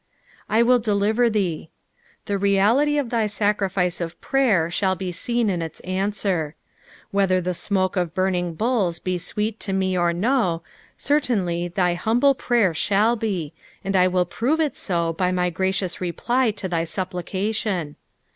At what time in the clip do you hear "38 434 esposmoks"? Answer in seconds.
15.97-16.13